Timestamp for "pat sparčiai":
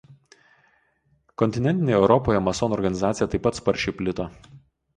3.49-3.97